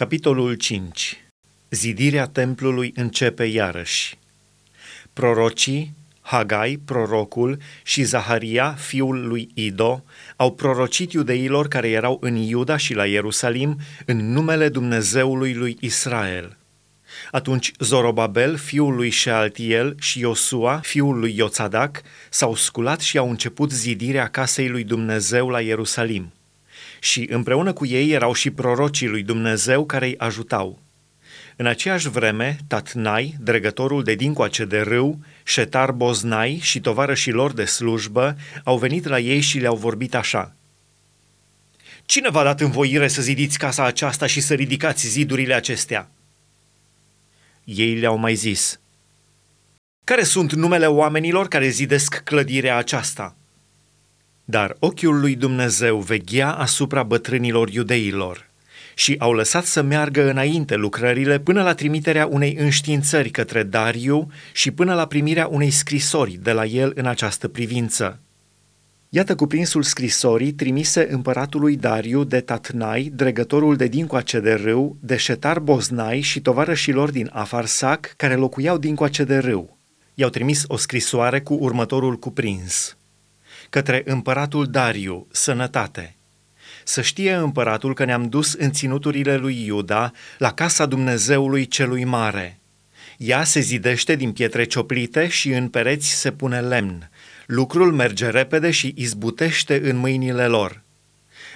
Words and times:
Capitolul 0.00 0.54
5 0.54 1.24
Zidirea 1.70 2.26
templului 2.26 2.92
începe 2.96 3.44
iarăși. 3.44 4.18
Prorocii, 5.12 5.94
Hagai, 6.20 6.80
prorocul, 6.84 7.58
și 7.82 8.02
Zaharia, 8.02 8.72
fiul 8.72 9.26
lui 9.26 9.48
Ido, 9.54 10.04
au 10.36 10.52
prorocit 10.52 11.12
iudeilor 11.12 11.68
care 11.68 11.88
erau 11.88 12.18
în 12.20 12.34
Iuda 12.34 12.76
și 12.76 12.94
la 12.94 13.06
Ierusalim 13.06 13.78
în 14.06 14.32
numele 14.32 14.68
Dumnezeului 14.68 15.54
lui 15.54 15.76
Israel. 15.80 16.56
Atunci 17.30 17.72
Zorobabel, 17.78 18.56
fiul 18.56 18.94
lui 18.94 19.10
Shealtiel, 19.10 19.96
și 19.98 20.18
Iosua, 20.18 20.80
fiul 20.82 21.18
lui 21.18 21.36
Ioțadac, 21.36 22.02
s-au 22.30 22.54
sculat 22.54 23.00
și 23.00 23.18
au 23.18 23.30
început 23.30 23.70
zidirea 23.70 24.28
casei 24.28 24.68
lui 24.68 24.84
Dumnezeu 24.84 25.48
la 25.48 25.60
Ierusalim– 25.60 26.32
și 27.00 27.26
împreună 27.30 27.72
cu 27.72 27.86
ei 27.86 28.10
erau 28.10 28.32
și 28.32 28.50
prorocii 28.50 29.08
lui 29.08 29.22
Dumnezeu 29.22 29.86
care 29.86 30.06
îi 30.06 30.18
ajutau. 30.18 30.78
În 31.56 31.66
aceeași 31.66 32.08
vreme, 32.08 32.58
Tatnai, 32.68 33.36
dregătorul 33.40 34.02
de 34.02 34.14
dincoace 34.14 34.64
de 34.64 34.80
râu, 34.80 35.18
Șetar 35.44 35.92
Boznai 35.92 36.58
și 36.62 36.80
tovarășii 36.80 37.32
lor 37.32 37.52
de 37.52 37.64
slujbă 37.64 38.36
au 38.64 38.78
venit 38.78 39.06
la 39.06 39.18
ei 39.18 39.40
și 39.40 39.58
le-au 39.58 39.76
vorbit 39.76 40.14
așa. 40.14 40.54
Cine 42.04 42.30
v-a 42.30 42.42
dat 42.42 42.60
învoire 42.60 43.08
să 43.08 43.22
zidiți 43.22 43.58
casa 43.58 43.84
aceasta 43.84 44.26
și 44.26 44.40
să 44.40 44.54
ridicați 44.54 45.08
zidurile 45.08 45.54
acestea? 45.54 46.10
Ei 47.64 47.94
le-au 47.94 48.16
mai 48.16 48.34
zis. 48.34 48.80
Care 50.04 50.22
sunt 50.22 50.52
numele 50.52 50.86
oamenilor 50.86 51.48
care 51.48 51.68
zidesc 51.68 52.20
clădirea 52.24 52.76
aceasta? 52.76 53.36
Dar 54.50 54.76
ochiul 54.78 55.20
lui 55.20 55.34
Dumnezeu 55.34 55.98
veghea 55.98 56.52
asupra 56.52 57.02
bătrânilor 57.02 57.70
iudeilor 57.70 58.50
și 58.94 59.16
au 59.18 59.32
lăsat 59.32 59.64
să 59.64 59.82
meargă 59.82 60.30
înainte 60.30 60.74
lucrările 60.74 61.38
până 61.38 61.62
la 61.62 61.74
trimiterea 61.74 62.26
unei 62.26 62.56
înștiințări 62.58 63.30
către 63.30 63.62
Dariu 63.62 64.30
și 64.52 64.70
până 64.70 64.94
la 64.94 65.06
primirea 65.06 65.46
unei 65.46 65.70
scrisori 65.70 66.38
de 66.42 66.52
la 66.52 66.64
el 66.64 66.92
în 66.94 67.06
această 67.06 67.48
privință. 67.48 68.20
Iată 69.08 69.34
cuprinsul 69.34 69.82
scrisorii 69.82 70.52
trimise 70.52 71.06
împăratului 71.10 71.76
Dariu 71.76 72.24
de 72.24 72.40
Tatnai, 72.40 73.12
dregătorul 73.14 73.76
de 73.76 73.86
dincoace 73.86 74.40
de 74.40 74.52
râu, 74.52 74.96
de 75.00 75.16
Șetar 75.16 75.58
Boznai 75.58 76.20
și 76.20 76.40
tovarășilor 76.40 77.10
din 77.10 77.30
Afarsac, 77.32 78.14
care 78.16 78.34
locuiau 78.34 78.78
dincoace 78.78 79.24
de 79.24 79.38
râu. 79.38 79.78
I-au 80.14 80.30
trimis 80.30 80.64
o 80.66 80.76
scrisoare 80.76 81.40
cu 81.40 81.54
următorul 81.54 82.16
cuprins– 82.18 82.94
către 83.70 84.02
împăratul 84.04 84.66
Dariu, 84.66 85.26
sănătate. 85.30 86.14
Să 86.84 87.02
știe 87.02 87.32
împăratul 87.32 87.94
că 87.94 88.04
ne-am 88.04 88.28
dus 88.28 88.52
în 88.52 88.72
ținuturile 88.72 89.36
lui 89.36 89.64
Iuda, 89.64 90.12
la 90.38 90.52
casa 90.52 90.86
Dumnezeului 90.86 91.66
celui 91.66 92.04
mare. 92.04 92.58
Ea 93.16 93.44
se 93.44 93.60
zidește 93.60 94.16
din 94.16 94.32
pietre 94.32 94.64
cioplite 94.64 95.28
și 95.28 95.50
în 95.50 95.68
pereți 95.68 96.08
se 96.08 96.32
pune 96.32 96.60
lemn. 96.60 97.10
Lucrul 97.46 97.92
merge 97.92 98.28
repede 98.28 98.70
și 98.70 98.94
izbutește 98.96 99.90
în 99.90 99.96
mâinile 99.96 100.46
lor. 100.46 100.82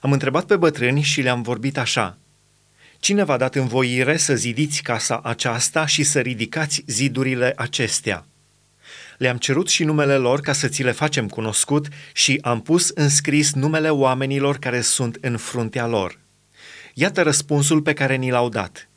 Am 0.00 0.12
întrebat 0.12 0.44
pe 0.44 0.56
bătrâni 0.56 1.02
și 1.02 1.20
le-am 1.20 1.42
vorbit 1.42 1.78
așa. 1.78 2.18
Cine 2.98 3.24
v-a 3.24 3.36
dat 3.36 3.54
învoire 3.54 4.16
să 4.16 4.34
zidiți 4.34 4.82
casa 4.82 5.20
aceasta 5.24 5.86
și 5.86 6.02
să 6.02 6.20
ridicați 6.20 6.82
zidurile 6.86 7.52
acestea? 7.56 8.27
Le-am 9.18 9.36
cerut 9.36 9.68
și 9.68 9.84
numele 9.84 10.14
lor 10.14 10.40
ca 10.40 10.52
să 10.52 10.68
ți 10.68 10.82
le 10.82 10.92
facem 10.92 11.28
cunoscut 11.28 11.88
și 12.12 12.38
am 12.42 12.60
pus 12.60 12.88
în 12.88 13.08
scris 13.08 13.52
numele 13.52 13.90
oamenilor 13.90 14.58
care 14.58 14.80
sunt 14.80 15.18
în 15.20 15.36
fruntea 15.36 15.86
lor. 15.86 16.18
Iată 16.94 17.22
răspunsul 17.22 17.82
pe 17.82 17.92
care 17.92 18.16
ni 18.16 18.30
l-au 18.30 18.48
dat. 18.48 18.88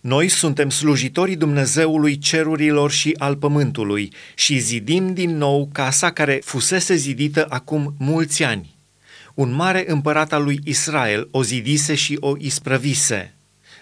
Noi 0.00 0.28
suntem 0.28 0.70
slujitorii 0.70 1.36
Dumnezeului 1.36 2.18
cerurilor 2.18 2.90
și 2.90 3.14
al 3.18 3.36
pământului 3.36 4.12
și 4.34 4.58
zidim 4.58 5.14
din 5.14 5.36
nou 5.36 5.68
casa 5.72 6.12
care 6.12 6.40
fusese 6.44 6.94
zidită 6.94 7.46
acum 7.48 7.94
mulți 7.98 8.42
ani. 8.42 8.76
Un 9.34 9.52
mare 9.52 9.84
împărat 9.90 10.32
al 10.32 10.42
lui 10.42 10.60
Israel 10.64 11.28
o 11.30 11.42
zidise 11.42 11.94
și 11.94 12.16
o 12.20 12.32
isprăvise. 12.38 13.33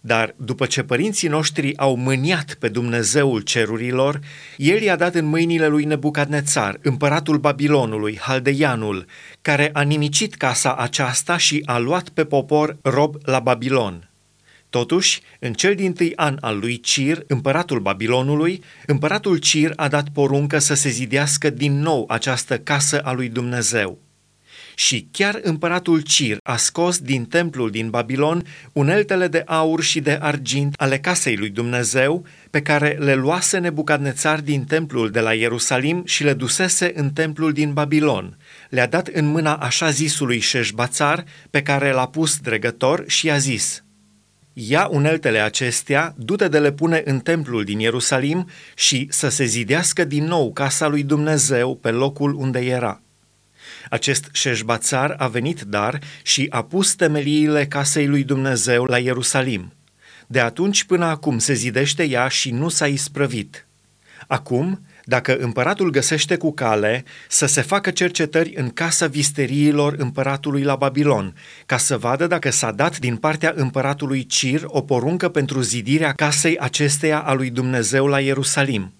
Dar 0.00 0.34
după 0.36 0.66
ce 0.66 0.82
părinții 0.82 1.28
noștri 1.28 1.76
au 1.76 1.96
mâniat 1.96 2.54
pe 2.58 2.68
Dumnezeul 2.68 3.40
cerurilor, 3.40 4.20
el 4.56 4.82
i-a 4.82 4.96
dat 4.96 5.14
în 5.14 5.24
mâinile 5.24 5.66
lui 5.66 5.84
Nebucadnețar, 5.84 6.78
împăratul 6.82 7.38
Babilonului, 7.38 8.18
Haldeianul, 8.18 9.06
care 9.42 9.70
a 9.72 9.80
nimicit 9.80 10.34
casa 10.34 10.74
aceasta 10.74 11.36
și 11.36 11.62
a 11.64 11.78
luat 11.78 12.08
pe 12.08 12.24
popor 12.24 12.76
rob 12.82 13.16
la 13.24 13.40
Babilon. 13.40 14.10
Totuși, 14.70 15.20
în 15.38 15.52
cel 15.52 15.74
din 15.74 15.92
tâi 15.92 16.12
an 16.16 16.36
al 16.40 16.58
lui 16.58 16.80
Cir, 16.80 17.24
împăratul 17.26 17.80
Babilonului, 17.80 18.62
împăratul 18.86 19.36
Cir 19.36 19.72
a 19.76 19.88
dat 19.88 20.08
poruncă 20.08 20.58
să 20.58 20.74
se 20.74 20.88
zidească 20.88 21.50
din 21.50 21.80
nou 21.80 22.04
această 22.08 22.58
casă 22.58 23.00
a 23.00 23.12
lui 23.12 23.28
Dumnezeu. 23.28 23.98
Și 24.78 25.08
chiar 25.10 25.40
împăratul 25.42 26.00
Cir 26.00 26.36
a 26.42 26.56
scos 26.56 26.98
din 26.98 27.24
templul 27.24 27.70
din 27.70 27.90
Babilon 27.90 28.42
uneltele 28.72 29.28
de 29.28 29.42
aur 29.46 29.82
și 29.82 30.00
de 30.00 30.18
argint 30.20 30.74
ale 30.76 30.98
casei 30.98 31.36
lui 31.36 31.48
Dumnezeu, 31.48 32.24
pe 32.50 32.62
care 32.62 32.96
le 33.00 33.14
luase 33.14 33.58
Nebucadnețar 33.58 34.40
din 34.40 34.64
templul 34.64 35.10
de 35.10 35.20
la 35.20 35.34
Ierusalim 35.34 36.02
și 36.04 36.24
le 36.24 36.32
dusese 36.32 36.92
în 36.94 37.10
templul 37.10 37.52
din 37.52 37.72
Babilon. 37.72 38.36
Le-a 38.70 38.86
dat 38.86 39.06
în 39.06 39.26
mâna 39.26 39.54
așa 39.54 39.90
zisului 39.90 40.38
Șeșbațar, 40.38 41.24
pe 41.50 41.62
care 41.62 41.92
l-a 41.92 42.06
pus 42.06 42.38
dregător 42.38 43.04
și 43.06 43.30
a 43.30 43.38
zis– 43.38 43.82
Ia 44.52 44.88
uneltele 44.90 45.38
acestea, 45.38 46.14
du-te 46.16 46.48
de 46.48 46.58
le 46.58 46.72
pune 46.72 47.02
în 47.04 47.18
templul 47.18 47.64
din 47.64 47.78
Ierusalim 47.78 48.48
și 48.74 49.06
să 49.10 49.28
se 49.28 49.44
zidească 49.44 50.04
din 50.04 50.24
nou 50.24 50.52
casa 50.52 50.88
lui 50.88 51.02
Dumnezeu 51.02 51.76
pe 51.76 51.90
locul 51.90 52.34
unde 52.34 52.58
era. 52.58 53.02
Acest 53.90 54.28
șeșbațar 54.32 55.14
a 55.18 55.26
venit 55.28 55.60
dar 55.60 55.98
și 56.22 56.46
a 56.50 56.62
pus 56.62 56.94
temeliile 56.94 57.66
casei 57.66 58.06
lui 58.06 58.24
Dumnezeu 58.24 58.84
la 58.84 58.98
Ierusalim. 58.98 59.72
De 60.26 60.40
atunci 60.40 60.84
până 60.84 61.04
acum 61.04 61.38
se 61.38 61.52
zidește 61.52 62.08
ea 62.08 62.28
și 62.28 62.50
nu 62.50 62.68
s-a 62.68 62.86
isprăvit. 62.86 63.66
Acum, 64.26 64.80
dacă 65.04 65.36
împăratul 65.36 65.90
găsește 65.90 66.36
cu 66.36 66.52
cale 66.52 67.04
să 67.28 67.46
se 67.46 67.60
facă 67.60 67.90
cercetări 67.90 68.52
în 68.56 68.70
casa 68.70 69.06
visteriilor 69.06 69.94
împăratului 69.98 70.62
la 70.62 70.76
Babilon, 70.76 71.34
ca 71.66 71.76
să 71.76 71.96
vadă 71.96 72.26
dacă 72.26 72.50
s-a 72.50 72.70
dat 72.70 72.98
din 72.98 73.16
partea 73.16 73.52
împăratului 73.56 74.26
Cir 74.26 74.62
o 74.64 74.80
poruncă 74.80 75.28
pentru 75.28 75.60
zidirea 75.60 76.12
casei 76.12 76.58
acesteia 76.58 77.18
a 77.18 77.32
lui 77.32 77.50
Dumnezeu 77.50 78.06
la 78.06 78.20
Ierusalim. 78.20 78.92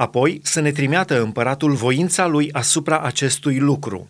Apoi 0.00 0.40
să 0.42 0.60
ne 0.60 0.70
trimeată 0.70 1.22
împăratul 1.22 1.72
voința 1.72 2.26
lui 2.26 2.52
asupra 2.52 3.00
acestui 3.00 3.58
lucru. 3.58 4.08